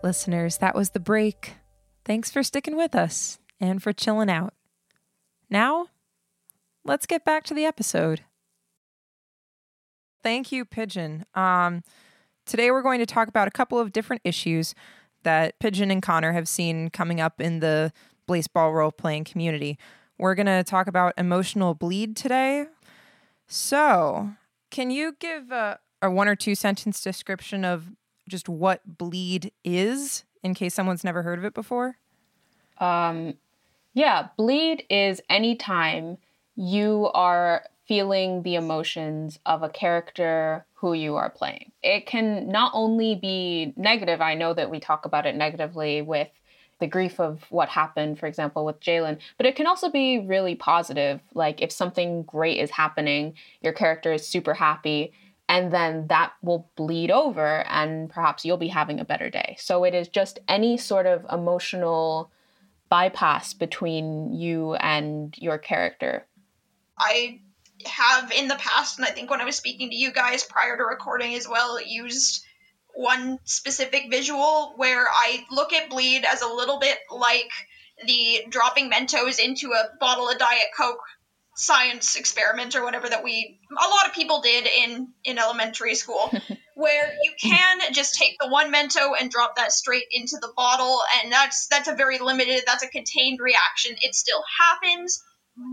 Listeners, 0.03 0.59
that 0.59 0.75
was 0.75 0.91
the 0.91 1.01
break. 1.01 1.55
Thanks 2.05 2.31
for 2.31 2.43
sticking 2.43 2.77
with 2.77 2.95
us 2.95 3.39
and 3.61 3.83
for 3.83 3.93
chilling 3.93 4.31
out. 4.31 4.55
Now, 5.51 5.87
let's 6.85 7.07
get 7.07 7.25
back 7.25 7.45
to 7.45 7.55
the 7.55 7.65
episode. 7.65 8.23
Thank 10.23 10.51
you, 10.51 10.65
Pigeon. 10.65 11.25
Um, 11.35 11.83
today, 12.47 12.71
we're 12.71 12.83
going 12.83 13.01
to 13.01 13.07
talk 13.07 13.29
about 13.29 13.47
a 13.47 13.51
couple 13.51 13.79
of 13.79 13.93
different 13.93 14.23
issues 14.25 14.75
that 15.23 15.59
Pigeon 15.59 15.91
and 15.91 16.03
Connor 16.03 16.33
have 16.33 16.49
seen 16.49 16.89
coming 16.91 17.21
up 17.21 17.41
in 17.41 17.61
the 17.61 17.93
Blaseball 18.29 18.73
role 18.73 18.93
playing 18.93 19.25
community. 19.25 19.79
We're 20.19 20.35
going 20.35 20.47
to 20.47 20.65
talk 20.65 20.87
about 20.87 21.13
emotional 21.19 21.75
bleed 21.75 22.17
today. 22.17 22.67
So, 23.47 24.31
can 24.71 24.91
you 24.91 25.17
give 25.21 25.51
a, 25.51 25.79
a 26.01 26.11
one 26.11 26.29
or 26.29 26.37
two 26.37 26.55
sentence 26.55 27.03
description 27.03 27.65
of 27.65 27.91
just 28.29 28.49
what 28.49 28.99
bleed 28.99 29.53
is 29.65 30.25
in 30.43 30.55
case 30.55 30.75
someone's 30.75 31.05
never 31.05 31.23
heard 31.23 31.39
of 31.39 31.45
it 31.45 31.55
before? 31.55 31.97
Um, 32.79 33.35
yeah, 33.95 34.29
bleed 34.37 34.85
is 34.91 35.21
anytime 35.29 36.19
you 36.57 37.11
are 37.15 37.65
feeling 37.87 38.43
the 38.43 38.55
emotions 38.55 39.39
of 39.45 39.63
a 39.63 39.69
character 39.69 40.65
who 40.75 40.95
you 40.95 41.17
are 41.17 41.31
playing. 41.31 41.71
It 41.83 42.07
can 42.07 42.49
not 42.49 42.73
only 42.75 43.15
be 43.15 43.75
negative, 43.77 44.21
I 44.21 44.35
know 44.35 44.55
that 44.55 44.71
we 44.71 44.81
talk 44.81 45.05
about 45.05 45.27
it 45.27 45.35
negatively 45.35 46.01
with 46.03 46.29
the 46.81 46.87
grief 46.87 47.21
of 47.21 47.45
what 47.51 47.69
happened, 47.69 48.19
for 48.19 48.27
example, 48.27 48.65
with 48.65 48.81
Jaylen, 48.81 49.19
but 49.37 49.47
it 49.47 49.55
can 49.55 49.67
also 49.67 49.91
be 49.91 50.19
really 50.19 50.55
positive. 50.55 51.21
Like 51.35 51.63
if 51.63 51.71
something 51.71 52.23
great 52.25 52.59
is 52.59 52.71
happening, 52.71 53.35
your 53.61 53.73
character 53.73 54.13
is 54.13 54.27
super 54.27 54.55
happy, 54.55 55.13
and 55.49 55.73
then 55.73 56.07
that 56.09 56.33
will 56.43 56.71
bleed 56.77 57.11
over, 57.11 57.67
and 57.69 58.11
perhaps 58.11 58.45
you'll 58.45 58.57
be 58.57 58.69
having 58.69 59.01
a 59.01 59.05
better 59.05 59.31
day. 59.31 59.57
So 59.59 59.85
it 59.85 59.95
is 59.95 60.09
just 60.09 60.39
any 60.49 60.77
sort 60.77 61.07
of 61.07 61.27
emotional 61.31 62.31
bypass 62.89 63.55
between 63.55 64.33
you 64.33 64.75
and 64.75 65.35
your 65.39 65.59
character. 65.59 66.27
I 66.99 67.41
have 67.85 68.31
in 68.33 68.49
the 68.49 68.57
past, 68.57 68.99
and 68.99 69.07
I 69.07 69.11
think 69.11 69.31
when 69.31 69.41
I 69.41 69.45
was 69.45 69.57
speaking 69.57 69.91
to 69.91 69.97
you 69.97 70.13
guys 70.13 70.45
prior 70.45 70.77
to 70.77 70.85
recording 70.85 71.35
as 71.35 71.49
well, 71.49 71.81
used 71.85 72.45
one 72.95 73.39
specific 73.45 74.11
visual 74.11 74.75
where 74.77 75.07
I 75.09 75.45
look 75.51 75.73
at 75.73 75.91
Bleed 75.91 76.25
as 76.25 76.43
a 76.43 76.49
little 76.49 76.79
bit 76.79 76.99
like 77.11 77.51
the 78.07 78.45
dropping 78.49 78.91
Mentos 78.91 79.39
into 79.39 79.73
a 79.73 79.97
bottle 79.99 80.29
of 80.29 80.39
Diet 80.39 80.69
Coke 80.77 81.03
science 81.57 82.17
experiment 82.17 82.75
or 82.75 82.83
whatever 82.83 83.09
that 83.09 83.23
we 83.23 83.61
a 83.71 83.89
lot 83.89 84.07
of 84.07 84.13
people 84.13 84.41
did 84.41 84.67
in 84.67 85.09
in 85.25 85.39
elementary 85.39 85.95
school 85.95 86.33
where 86.75 87.13
you 87.23 87.33
can 87.41 87.93
just 87.93 88.15
take 88.15 88.37
the 88.41 88.49
one 88.49 88.73
mento 88.73 89.13
and 89.19 89.31
drop 89.31 89.57
that 89.57 89.71
straight 89.71 90.07
into 90.11 90.37
the 90.41 90.53
bottle 90.57 90.99
and 91.23 91.33
that's 91.33 91.69
that's 91.69 91.89
a 91.89 91.95
very 91.95 92.19
limited 92.19 92.63
that's 92.67 92.83
a 92.83 92.89
contained 92.89 93.39
reaction. 93.41 93.97
It 94.03 94.15
still 94.15 94.43
happens 94.59 95.23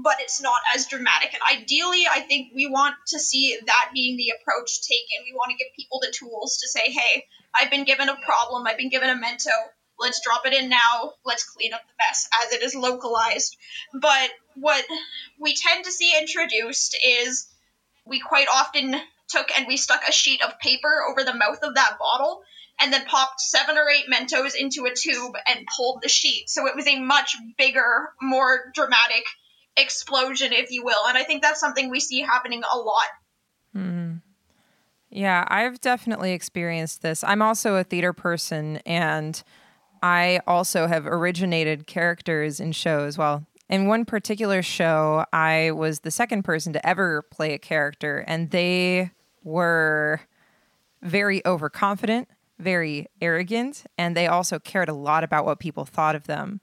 but 0.03 0.17
it's 0.19 0.39
not 0.39 0.59
as 0.75 0.85
dramatic. 0.85 1.33
And 1.33 1.41
ideally 1.59 2.05
i 2.11 2.19
think 2.19 2.51
we 2.55 2.67
want 2.67 2.95
to 3.07 3.19
see 3.19 3.57
that 3.65 3.89
being 3.93 4.17
the 4.17 4.33
approach 4.39 4.81
taken. 4.87 5.25
We 5.25 5.33
want 5.33 5.51
to 5.51 5.57
give 5.57 5.73
people 5.75 5.99
the 5.99 6.13
tools 6.15 6.57
to 6.61 6.67
say 6.67 6.91
hey 6.91 7.25
i've 7.55 7.71
been 7.71 7.85
given 7.85 8.07
a 8.07 8.15
problem 8.23 8.67
i've 8.67 8.77
been 8.77 8.89
given 8.89 9.09
a 9.09 9.15
mento 9.15 9.49
let's 10.01 10.21
drop 10.21 10.45
it 10.45 10.53
in 10.53 10.69
now 10.69 11.13
let's 11.25 11.43
clean 11.43 11.73
up 11.73 11.81
the 11.81 11.93
mess 11.99 12.27
as 12.43 12.53
it 12.53 12.63
is 12.63 12.75
localized 12.75 13.55
but 13.93 14.29
what 14.55 14.83
we 15.39 15.55
tend 15.55 15.85
to 15.85 15.91
see 15.91 16.13
introduced 16.19 16.97
is 17.05 17.47
we 18.05 18.19
quite 18.19 18.47
often 18.53 18.95
took 19.29 19.47
and 19.57 19.67
we 19.67 19.77
stuck 19.77 20.01
a 20.07 20.11
sheet 20.11 20.41
of 20.43 20.59
paper 20.59 21.03
over 21.09 21.23
the 21.23 21.33
mouth 21.33 21.59
of 21.63 21.75
that 21.75 21.97
bottle 21.99 22.43
and 22.81 22.91
then 22.91 23.05
popped 23.05 23.39
seven 23.39 23.77
or 23.77 23.87
eight 23.89 24.05
Mentos 24.11 24.53
into 24.59 24.85
a 24.85 24.95
tube 24.95 25.35
and 25.47 25.67
pulled 25.77 26.01
the 26.01 26.09
sheet. 26.09 26.49
So 26.49 26.67
it 26.67 26.75
was 26.75 26.87
a 26.87 26.99
much 26.99 27.35
bigger, 27.57 28.09
more 28.21 28.71
dramatic 28.73 29.23
explosion, 29.77 30.51
if 30.51 30.71
you 30.71 30.83
will. 30.83 31.07
And 31.07 31.17
I 31.17 31.23
think 31.23 31.43
that's 31.43 31.59
something 31.59 31.89
we 31.89 31.99
see 31.99 32.21
happening 32.21 32.63
a 32.63 32.77
lot. 32.77 33.07
Mm. 33.75 34.21
Yeah, 35.09 35.45
I've 35.47 35.79
definitely 35.79 36.31
experienced 36.31 37.01
this. 37.01 37.23
I'm 37.23 37.41
also 37.41 37.75
a 37.75 37.83
theater 37.83 38.13
person 38.13 38.77
and 38.85 39.41
I 40.01 40.41
also 40.47 40.87
have 40.87 41.05
originated 41.05 41.87
characters 41.87 42.59
in 42.59 42.71
shows. 42.71 43.17
Well, 43.17 43.45
in 43.69 43.87
one 43.87 44.03
particular 44.05 44.61
show, 44.61 45.25
I 45.31 45.71
was 45.71 45.99
the 45.99 46.11
second 46.11 46.43
person 46.43 46.73
to 46.73 46.85
ever 46.85 47.21
play 47.21 47.53
a 47.53 47.59
character, 47.59 48.23
and 48.27 48.51
they 48.51 49.11
were 49.43 50.21
very 51.01 51.45
overconfident, 51.45 52.27
very 52.59 53.07
arrogant, 53.21 53.85
and 53.97 54.15
they 54.15 54.27
also 54.27 54.59
cared 54.59 54.89
a 54.89 54.93
lot 54.93 55.23
about 55.23 55.45
what 55.45 55.59
people 55.59 55.85
thought 55.85 56.15
of 56.15 56.27
them. 56.27 56.61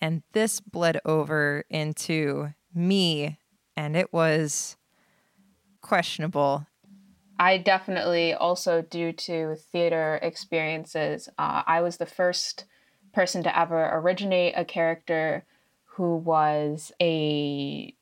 And 0.00 0.22
this 0.32 0.60
bled 0.60 1.00
over 1.04 1.64
into 1.70 2.54
me, 2.74 3.38
and 3.76 3.96
it 3.96 4.12
was 4.12 4.76
questionable. 5.80 6.66
I 7.38 7.56
definitely 7.56 8.34
also, 8.34 8.82
due 8.82 9.12
to 9.12 9.56
theater 9.56 10.18
experiences, 10.22 11.28
uh, 11.38 11.62
I 11.66 11.80
was 11.80 11.96
the 11.96 12.06
first 12.06 12.66
person 13.12 13.42
to 13.42 13.58
ever 13.58 13.90
originate 13.92 14.54
a 14.56 14.64
character 14.64 15.44
who 15.84 16.16
was 16.16 16.92
a 17.00 17.94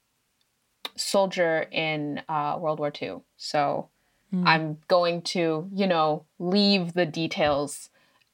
soldier 0.97 1.66
in 1.71 2.23
uh, 2.29 2.57
World 2.59 2.79
War 2.79 2.92
II. 3.01 3.18
So 3.37 3.88
mm. 4.33 4.47
I'm 4.47 4.79
going 4.88 5.23
to, 5.23 5.68
you 5.73 5.87
know, 5.87 6.25
leave 6.38 6.94
the 6.94 7.07
details 7.07 7.90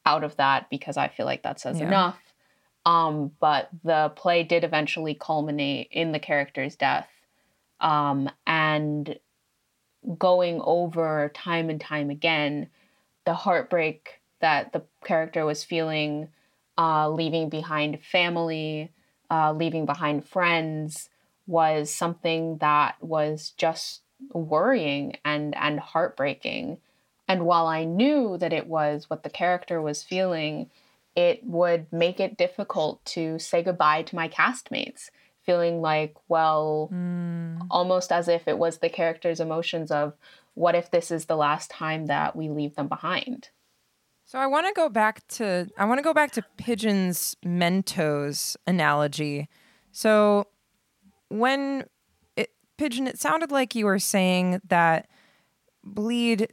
out 0.06 0.24
of 0.24 0.37
that 0.37 0.68
because 0.70 0.96
I 0.96 1.08
feel 1.08 1.26
like 1.26 1.42
that 1.42 1.60
says 1.60 1.78
yeah. 1.78 1.87
enough. 1.87 2.18
Um, 2.87 3.32
but 3.40 3.70
the 3.82 4.12
play 4.14 4.42
did 4.42 4.64
eventually 4.64 5.14
culminate 5.14 5.88
in 5.90 6.12
the 6.12 6.18
character's 6.18 6.76
death. 6.76 7.08
Um, 7.80 8.30
and 8.46 9.18
going 10.18 10.60
over 10.62 11.30
time 11.34 11.70
and 11.70 11.80
time 11.80 12.10
again 12.10 12.68
the 13.24 13.34
heartbreak 13.34 14.20
that 14.40 14.72
the 14.72 14.82
character 15.04 15.46
was 15.46 15.64
feeling 15.64 16.28
uh, 16.78 17.08
leaving 17.10 17.48
behind 17.48 18.02
family, 18.02 18.90
uh, 19.30 19.52
leaving 19.52 19.87
behind 19.87 20.26
friends 20.26 21.08
was 21.46 21.90
something 21.90 22.58
that 22.58 22.96
was 23.00 23.52
just 23.56 24.02
worrying 24.32 25.16
and 25.24 25.54
and 25.56 25.78
heartbreaking. 25.80 26.78
And 27.28 27.46
while 27.46 27.66
I 27.66 27.84
knew 27.84 28.37
that 28.38 28.52
it 28.52 28.66
was 28.66 29.08
what 29.08 29.22
the 29.22 29.30
character 29.30 29.80
was 29.80 30.02
feeling, 30.02 30.70
it 31.16 31.44
would 31.44 31.92
make 31.92 32.20
it 32.20 32.37
difficult 32.37 33.04
to 33.06 33.38
say 33.38 33.62
goodbye 33.62 34.02
to 34.02 34.16
my 34.16 34.28
castmates, 34.28 35.10
feeling 35.42 35.80
like, 35.80 36.14
well, 36.28 36.90
mm. 36.92 37.66
almost 37.70 38.12
as 38.12 38.28
if 38.28 38.46
it 38.46 38.58
was 38.58 38.78
the 38.78 38.88
character's 38.88 39.40
emotions 39.40 39.90
of, 39.90 40.14
what 40.54 40.74
if 40.74 40.90
this 40.90 41.10
is 41.10 41.24
the 41.24 41.37
last 41.37 41.70
time 41.70 42.06
that 42.06 42.37
we 42.37 42.48
leave 42.48 42.74
them 42.76 42.88
behind? 42.88 43.48
So 44.26 44.38
I 44.38 44.46
want 44.46 44.66
to 44.66 44.72
go 44.72 44.88
back 44.88 45.26
to 45.28 45.68
I 45.76 45.84
want 45.84 45.98
to 45.98 46.02
go 46.02 46.14
back 46.14 46.32
to 46.32 46.44
Pigeon's 46.56 47.37
Mentos 47.44 48.56
analogy. 48.66 49.48
So 49.92 50.46
when 51.28 51.84
it, 52.37 52.50
Pigeon, 52.78 53.06
it 53.06 53.18
sounded 53.18 53.50
like 53.50 53.74
you 53.74 53.84
were 53.84 53.98
saying 53.98 54.60
that 54.68 55.08
bleed 55.82 56.52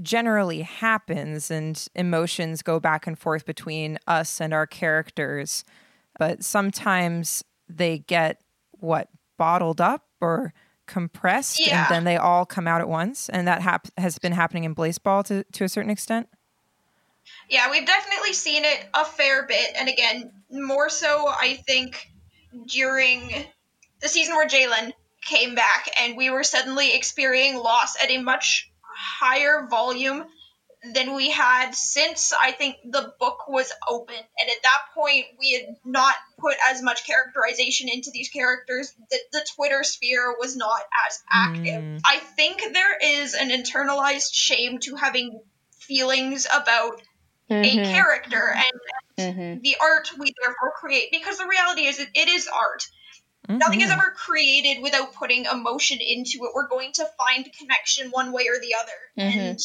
generally 0.00 0.62
happens 0.62 1.50
and 1.50 1.86
emotions 1.96 2.62
go 2.62 2.78
back 2.78 3.06
and 3.06 3.18
forth 3.18 3.44
between 3.44 3.98
us 4.06 4.40
and 4.40 4.54
our 4.54 4.66
characters, 4.66 5.64
but 6.18 6.44
sometimes 6.44 7.42
they 7.68 7.98
get 7.98 8.40
what 8.70 9.08
bottled 9.36 9.80
up 9.80 10.06
or 10.20 10.52
compressed 10.86 11.66
yeah. 11.66 11.82
and 11.82 11.94
then 11.94 12.04
they 12.04 12.16
all 12.16 12.46
come 12.46 12.66
out 12.66 12.80
at 12.80 12.88
once 12.88 13.28
and 13.28 13.46
that 13.46 13.60
hap- 13.60 13.88
has 13.98 14.18
been 14.18 14.32
happening 14.32 14.64
in 14.64 14.74
Blaseball 14.74 15.22
to, 15.24 15.44
to 15.52 15.64
a 15.64 15.68
certain 15.68 15.90
extent 15.90 16.28
yeah, 17.48 17.70
we've 17.70 17.86
definitely 17.86 18.32
seen 18.32 18.64
it 18.64 18.86
a 18.94 19.04
fair 19.04 19.46
bit, 19.46 19.70
and 19.76 19.88
again, 19.88 20.32
more 20.50 20.90
so 20.90 21.26
I 21.28 21.54
think 21.66 22.08
during 22.66 23.46
the 24.00 24.08
season 24.08 24.34
where 24.34 24.48
Jaylen 24.48 24.92
came 25.24 25.54
back, 25.54 25.88
and 26.00 26.16
we 26.16 26.30
were 26.30 26.44
suddenly 26.44 26.94
experiencing 26.94 27.62
loss 27.62 27.96
at 28.02 28.10
a 28.10 28.18
much 28.18 28.70
higher 28.82 29.66
volume 29.70 30.24
than 30.94 31.14
we 31.14 31.30
had 31.30 31.72
since 31.74 32.32
I 32.32 32.52
think 32.52 32.76
the 32.84 33.12
book 33.18 33.48
was 33.48 33.72
open. 33.88 34.14
And 34.14 34.48
at 34.48 34.62
that 34.62 34.78
point, 34.94 35.26
we 35.38 35.52
had 35.52 35.76
not 35.84 36.14
put 36.38 36.54
as 36.70 36.82
much 36.82 37.04
characterization 37.04 37.88
into 37.88 38.10
these 38.12 38.28
characters. 38.28 38.94
The, 39.10 39.18
the 39.32 39.46
Twitter 39.56 39.82
sphere 39.82 40.36
was 40.38 40.56
not 40.56 40.80
as 41.08 41.20
active. 41.32 41.82
Mm. 41.82 42.00
I 42.06 42.18
think 42.18 42.62
there 42.72 42.96
is 42.96 43.34
an 43.34 43.50
internalized 43.50 44.32
shame 44.32 44.78
to 44.80 44.94
having 44.94 45.40
feelings 45.80 46.46
about 46.46 47.02
mm-hmm. 47.50 47.80
a 47.80 47.84
character 47.84 48.54
and 48.54 49.36
mm-hmm. 49.36 49.62
the 49.62 49.76
art 49.80 50.10
we 50.18 50.34
therefore 50.40 50.72
create 50.76 51.10
because 51.10 51.38
the 51.38 51.46
reality 51.46 51.82
is 51.82 51.98
it, 51.98 52.08
it 52.14 52.28
is 52.28 52.48
art 52.48 52.86
mm-hmm. 53.48 53.58
nothing 53.58 53.80
is 53.80 53.90
ever 53.90 54.14
created 54.16 54.82
without 54.82 55.14
putting 55.14 55.44
emotion 55.46 55.98
into 56.00 56.38
it 56.44 56.50
we're 56.54 56.68
going 56.68 56.92
to 56.92 57.06
find 57.16 57.48
connection 57.58 58.10
one 58.10 58.32
way 58.32 58.46
or 58.48 58.58
the 58.60 58.74
other 58.80 59.28
mm-hmm. 59.30 59.38
and 59.38 59.60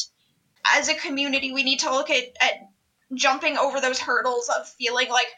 as 0.76 0.88
a 0.88 0.94
community 0.94 1.52
we 1.52 1.62
need 1.62 1.80
to 1.80 1.90
look 1.90 2.10
at, 2.10 2.24
at 2.40 2.70
jumping 3.14 3.58
over 3.58 3.80
those 3.80 3.98
hurdles 3.98 4.48
of 4.48 4.66
feeling 4.68 5.08
like 5.08 5.28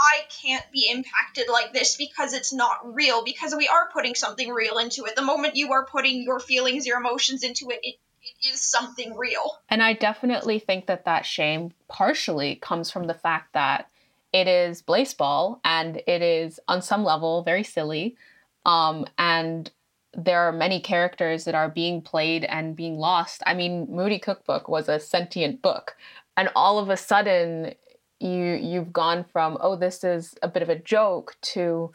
I 0.00 0.22
can't 0.42 0.64
be 0.72 0.90
impacted 0.90 1.48
like 1.48 1.72
this 1.72 1.96
because 1.96 2.32
it's 2.32 2.52
not 2.52 2.94
real, 2.94 3.22
because 3.24 3.54
we 3.54 3.68
are 3.68 3.88
putting 3.92 4.16
something 4.16 4.50
real 4.50 4.78
into 4.78 5.04
it. 5.04 5.14
The 5.14 5.22
moment 5.22 5.54
you 5.54 5.72
are 5.72 5.86
putting 5.86 6.22
your 6.22 6.40
feelings, 6.40 6.86
your 6.86 6.98
emotions 6.98 7.44
into 7.44 7.70
it, 7.70 7.80
it, 7.82 7.96
it 8.22 8.52
is 8.52 8.60
something 8.60 9.16
real. 9.16 9.58
And 9.68 9.82
I 9.82 9.94
definitely 9.94 10.58
think 10.58 10.86
that 10.86 11.04
that 11.04 11.26
shame 11.26 11.72
partially 11.88 12.56
comes 12.56 12.90
from 12.90 13.06
the 13.06 13.14
fact 13.14 13.52
that 13.54 13.88
it 14.32 14.48
is 14.48 14.82
Blaseball 14.82 15.60
and 15.64 16.02
it 16.06 16.22
is 16.22 16.58
on 16.68 16.82
some 16.82 17.04
level 17.04 17.42
very 17.42 17.64
silly. 17.64 18.16
Um, 18.64 19.06
and 19.18 19.70
there 20.14 20.40
are 20.40 20.52
many 20.52 20.80
characters 20.80 21.44
that 21.44 21.54
are 21.54 21.68
being 21.68 22.00
played 22.00 22.44
and 22.44 22.76
being 22.76 22.96
lost. 22.98 23.42
I 23.46 23.54
mean, 23.54 23.86
Moody 23.90 24.18
Cookbook 24.18 24.68
was 24.68 24.88
a 24.88 25.00
sentient 25.00 25.62
book, 25.62 25.96
and 26.36 26.50
all 26.54 26.78
of 26.78 26.90
a 26.90 26.96
sudden, 26.96 27.74
you 28.20 28.54
you've 28.54 28.92
gone 28.92 29.24
from 29.24 29.58
oh, 29.60 29.74
this 29.74 30.04
is 30.04 30.36
a 30.42 30.48
bit 30.48 30.62
of 30.62 30.68
a 30.68 30.78
joke 30.78 31.36
to 31.40 31.92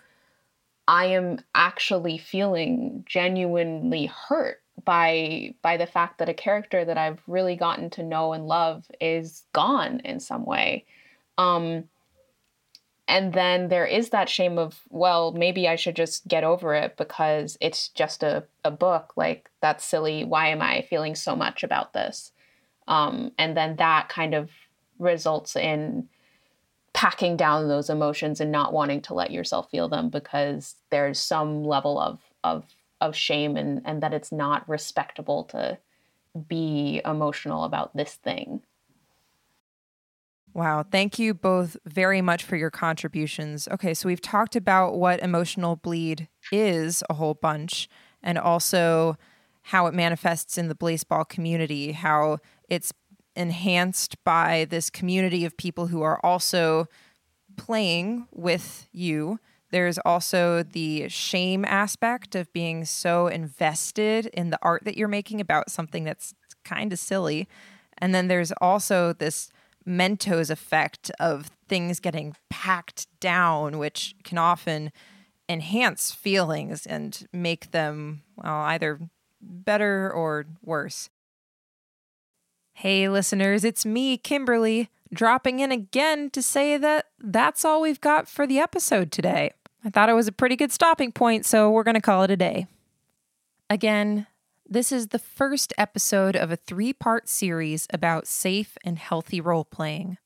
I 0.87 1.05
am 1.05 1.39
actually 1.53 2.17
feeling 2.17 3.03
genuinely 3.05 4.07
hurt 4.07 4.61
by 4.83 5.53
by 5.61 5.77
the 5.77 5.87
fact 5.87 6.19
that 6.19 6.29
a 6.29 6.33
character 6.33 6.85
that 6.85 6.97
I've 6.97 7.21
really 7.27 7.55
gotten 7.55 7.89
to 7.91 8.03
know 8.03 8.33
and 8.33 8.47
love 8.47 8.85
is 9.01 9.43
gone 9.53 10.01
in 10.03 10.19
some 10.19 10.45
way. 10.45 10.85
Um, 11.37 11.85
and 13.07 13.33
then 13.33 13.69
there 13.69 13.85
is 13.85 14.09
that 14.09 14.29
shame 14.29 14.57
of 14.57 14.81
well 14.89 15.31
maybe 15.31 15.67
i 15.67 15.77
should 15.77 15.95
just 15.95 16.27
get 16.27 16.43
over 16.43 16.73
it 16.73 16.97
because 16.97 17.57
it's 17.61 17.89
just 17.89 18.23
a, 18.23 18.43
a 18.63 18.71
book. 18.71 19.13
Like 19.15 19.49
that's 19.61 19.85
silly. 19.85 20.23
Why 20.23 20.49
am 20.49 20.61
i 20.61 20.85
feeling 20.89 21.15
so 21.15 21.35
much 21.35 21.63
about 21.63 21.93
this? 21.93 22.31
Um, 22.87 23.31
and 23.37 23.57
then 23.57 23.75
that 23.77 24.09
kind 24.09 24.33
of 24.33 24.49
results 24.99 25.55
in 25.55 26.07
packing 26.93 27.37
down 27.37 27.67
those 27.67 27.89
emotions 27.89 28.41
and 28.41 28.51
not 28.51 28.73
wanting 28.73 29.01
to 29.01 29.13
let 29.13 29.29
yourself 29.29 29.69
feel 29.69 29.87
them 29.87 30.09
because 30.09 30.75
there's 30.89 31.19
some 31.19 31.63
level 31.63 31.99
of 31.99 32.19
of 32.43 32.63
of 33.01 33.15
shame 33.15 33.57
and 33.57 33.81
and 33.85 34.01
that 34.03 34.13
it's 34.13 34.31
not 34.31 34.67
respectable 34.67 35.43
to 35.45 35.77
be 36.47 37.01
emotional 37.05 37.63
about 37.63 37.95
this 37.95 38.15
thing 38.15 38.61
Wow. 40.57 40.81
Thank 40.81 41.19
you 41.19 41.35
both 41.35 41.77
very 41.85 42.19
much 42.19 42.43
for 42.43 42.55
your 42.55 42.71
contributions. 42.71 43.67
Okay, 43.67 43.93
so 43.93 44.07
we've 44.07 44.19
talked 44.19 44.55
about 44.55 44.95
what 44.95 45.19
emotional 45.19 45.75
bleed 45.75 46.29
is 46.51 47.03
a 47.11 47.13
whole 47.13 47.35
bunch 47.35 47.87
and 48.23 48.39
also 48.39 49.17
how 49.61 49.85
it 49.85 49.93
manifests 49.93 50.57
in 50.57 50.67
the 50.67 50.73
Blaseball 50.73 51.29
community, 51.29 51.91
how 51.91 52.39
it's 52.69 52.91
enhanced 53.35 54.23
by 54.23 54.65
this 54.67 54.89
community 54.89 55.45
of 55.45 55.55
people 55.57 55.87
who 55.87 56.01
are 56.01 56.19
also 56.25 56.87
playing 57.55 58.25
with 58.31 58.87
you. 58.91 59.39
There's 59.71 59.97
also 59.99 60.63
the 60.63 61.09
shame 61.09 61.65
aspect 61.65 62.35
of 62.35 62.51
being 62.53 62.85
so 62.85 63.27
invested 63.27 64.27
in 64.27 64.49
the 64.49 64.59
art 64.61 64.85
that 64.85 64.97
you're 64.97 65.07
making 65.07 65.41
about 65.41 65.69
something 65.69 66.03
that's 66.03 66.33
kind 66.63 66.93
of 66.93 66.99
silly. 66.99 67.47
And 67.97 68.13
then 68.15 68.27
there's 68.27 68.51
also 68.61 69.13
this 69.13 69.51
Mentos 69.87 70.49
effect 70.49 71.11
of 71.19 71.49
things 71.69 71.99
getting 71.99 72.35
packed 72.49 73.07
down, 73.19 73.77
which 73.77 74.15
can 74.23 74.37
often 74.37 74.91
enhance 75.47 76.11
feelings 76.11 76.85
and 76.85 77.25
make 77.31 77.71
them, 77.71 78.23
well, 78.35 78.53
either 78.53 78.99
better 79.41 80.11
or 80.11 80.45
worse. 80.61 81.09
Hey, 82.81 83.09
listeners, 83.09 83.63
it's 83.63 83.87
me, 83.87 84.17
Kimberly, 84.17 84.91
dropping 85.11 85.61
in 85.61 85.71
again 85.71 86.29
to 86.29 86.43
say 86.43 86.77
that 86.77 87.07
that's 87.19 87.65
all 87.65 87.81
we've 87.81 87.99
got 87.99 88.27
for 88.27 88.45
the 88.45 88.59
episode 88.59 89.11
today. 89.11 89.53
I 89.83 89.89
thought 89.89 90.09
it 90.09 90.13
was 90.13 90.27
a 90.27 90.31
pretty 90.31 90.55
good 90.55 90.71
stopping 90.71 91.11
point, 91.11 91.43
so 91.47 91.71
we're 91.71 91.83
going 91.83 91.95
to 91.95 92.01
call 92.01 92.21
it 92.21 92.29
a 92.29 92.37
day. 92.37 92.67
Again, 93.67 94.27
this 94.63 94.91
is 94.91 95.07
the 95.07 95.17
first 95.17 95.73
episode 95.75 96.35
of 96.35 96.51
a 96.51 96.55
three 96.55 96.93
part 96.93 97.27
series 97.27 97.87
about 97.91 98.27
safe 98.27 98.77
and 98.83 98.99
healthy 98.99 99.41
role 99.41 99.65
playing. 99.65 100.19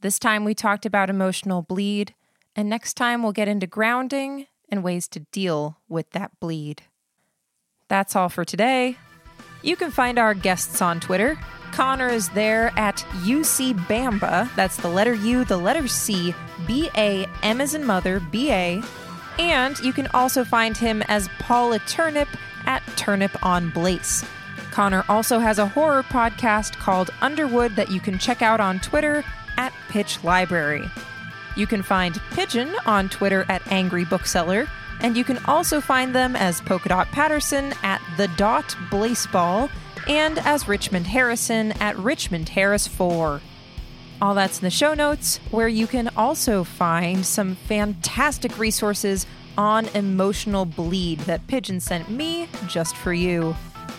This 0.00 0.18
time 0.18 0.44
we 0.44 0.54
talked 0.56 0.84
about 0.84 1.08
emotional 1.08 1.62
bleed, 1.62 2.12
and 2.56 2.68
next 2.68 2.94
time 2.94 3.22
we'll 3.22 3.30
get 3.30 3.46
into 3.46 3.68
grounding 3.68 4.48
and 4.68 4.82
ways 4.82 5.06
to 5.06 5.20
deal 5.20 5.78
with 5.88 6.10
that 6.10 6.40
bleed. 6.40 6.82
That's 7.86 8.16
all 8.16 8.30
for 8.30 8.44
today. 8.44 8.96
You 9.62 9.76
can 9.76 9.92
find 9.92 10.18
our 10.18 10.34
guests 10.34 10.82
on 10.82 10.98
Twitter. 10.98 11.38
Connor 11.72 12.08
is 12.08 12.28
there 12.30 12.72
at 12.76 12.96
UC 13.22 13.74
Bamba. 13.86 14.54
That's 14.56 14.76
the 14.76 14.88
letter 14.88 15.14
U, 15.14 15.44
the 15.44 15.56
letter 15.56 15.88
C, 15.88 16.34
B 16.66 16.90
A, 16.96 17.26
M 17.42 17.60
as 17.60 17.74
in 17.74 17.84
mother, 17.84 18.20
B 18.20 18.50
A. 18.50 18.82
And 19.38 19.78
you 19.80 19.92
can 19.92 20.08
also 20.08 20.44
find 20.44 20.76
him 20.76 21.02
as 21.02 21.28
Paula 21.38 21.78
Turnip 21.80 22.28
at 22.66 22.82
Turnip 22.96 23.44
on 23.44 23.70
Blaze. 23.70 24.24
Connor 24.72 25.04
also 25.08 25.38
has 25.38 25.58
a 25.58 25.66
horror 25.66 26.02
podcast 26.02 26.76
called 26.78 27.10
Underwood 27.20 27.76
that 27.76 27.90
you 27.90 28.00
can 28.00 28.18
check 28.18 28.42
out 28.42 28.60
on 28.60 28.80
Twitter 28.80 29.24
at 29.56 29.72
Pitch 29.88 30.22
Library. 30.22 30.88
You 31.56 31.66
can 31.66 31.82
find 31.82 32.20
Pigeon 32.30 32.74
on 32.86 33.08
Twitter 33.08 33.44
at 33.48 33.66
Angry 33.72 34.04
Bookseller, 34.04 34.68
and 35.00 35.16
you 35.16 35.24
can 35.24 35.38
also 35.46 35.80
find 35.80 36.14
them 36.14 36.36
as 36.36 36.60
Polka 36.60 36.88
Dot 36.88 37.08
Patterson 37.08 37.72
at 37.82 38.00
The 38.16 38.28
Dot 38.36 38.76
Blaseball 38.90 39.70
and 40.08 40.38
as 40.38 40.66
Richmond 40.66 41.08
Harrison 41.08 41.72
at 41.72 41.96
Richmond 41.98 42.48
Harris 42.50 42.88
4. 42.88 43.40
All 44.20 44.34
that's 44.34 44.58
in 44.58 44.64
the 44.64 44.70
show 44.70 44.94
notes, 44.94 45.38
where 45.50 45.68
you 45.68 45.86
can 45.86 46.10
also 46.16 46.64
find 46.64 47.24
some 47.24 47.54
fantastic 47.54 48.58
resources 48.58 49.26
on 49.56 49.86
emotional 49.88 50.64
bleed 50.64 51.20
that 51.20 51.46
Pigeon 51.46 51.78
sent 51.80 52.10
me 52.10 52.48
just 52.66 52.96
for 52.96 53.12
you. 53.12 53.54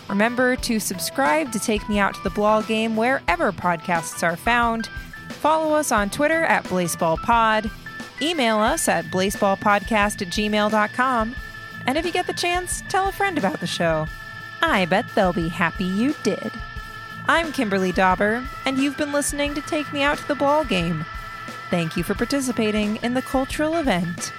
Remember 0.08 0.56
to 0.56 0.80
subscribe 0.80 1.52
to 1.52 1.60
take 1.60 1.88
me 1.88 1.98
out 1.98 2.14
to 2.14 2.22
the 2.22 2.30
ball 2.30 2.62
game 2.62 2.96
wherever 2.96 3.52
podcasts 3.52 4.22
are 4.22 4.36
found. 4.36 4.88
Follow 5.28 5.74
us 5.74 5.92
on 5.92 6.10
Twitter 6.10 6.44
at 6.44 6.64
BlaseballPod. 6.64 7.70
Email 8.20 8.58
us 8.58 8.88
at 8.88 9.06
blaseballpodcast 9.06 10.22
at 10.22 10.28
gmail.com. 10.28 11.34
And 11.86 11.96
if 11.96 12.04
you 12.04 12.12
get 12.12 12.26
the 12.26 12.34
chance, 12.34 12.82
tell 12.88 13.08
a 13.08 13.12
friend 13.12 13.38
about 13.38 13.60
the 13.60 13.66
show. 13.66 14.06
I 14.62 14.84
bet 14.86 15.06
they'll 15.14 15.32
be 15.32 15.48
happy 15.48 15.84
you 15.84 16.14
did. 16.22 16.52
I'm 17.26 17.52
Kimberly 17.52 17.92
Dauber, 17.92 18.44
and 18.64 18.78
you've 18.78 18.96
been 18.96 19.12
listening 19.12 19.54
to 19.54 19.60
Take 19.62 19.92
Me 19.92 20.02
Out 20.02 20.18
to 20.18 20.28
the 20.28 20.34
Ball 20.34 20.64
Game. 20.64 21.04
Thank 21.70 21.96
you 21.96 22.02
for 22.02 22.14
participating 22.14 22.96
in 22.96 23.14
the 23.14 23.22
cultural 23.22 23.76
event 23.76 24.32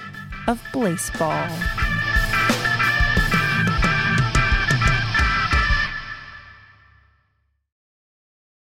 of 0.46 0.62
Blaseball. 0.72 1.91